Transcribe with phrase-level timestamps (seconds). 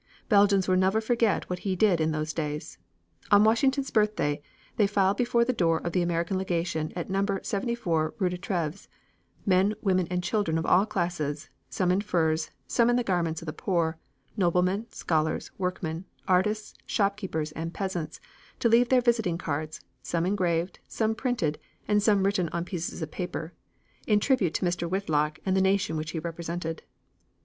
[0.29, 2.79] Belgians will never forget what he did in those days.
[3.29, 4.41] On Washington's Birthday
[4.75, 8.89] they filed before the door of the American Legation at Number 74 Rue de Treves,
[9.45, 13.45] men, women and children of all classes; some in furs, some in the garments of
[13.45, 13.99] the poor;
[14.35, 18.19] noblemen, scholars, workmen, artists, shopkeepers and peasants
[18.57, 23.11] to leave their visiting cards, some engraved, some printed and some written on pieces of
[23.11, 23.53] paper,
[24.07, 24.89] in tribute to Mr.
[24.89, 26.81] Whitlock and the nation which he represented.